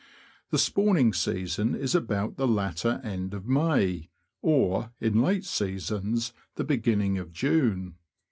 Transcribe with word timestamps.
The 0.49 0.57
spawning 0.57 1.13
season 1.13 1.75
is 1.75 1.93
about 1.93 2.35
the 2.35 2.47
latter 2.47 2.99
end 3.03 3.35
of 3.35 3.45
May, 3.45 4.09
or, 4.41 4.89
in 4.99 5.21
late 5.21 5.45
seasons, 5.45 6.33
the 6.55 6.63
beginning 6.63 7.19
of 7.19 7.31
June. 7.31 7.97